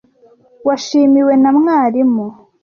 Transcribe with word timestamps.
Washimiwe 0.67 1.33
na 1.41 1.51
mwarimu? 1.57 2.25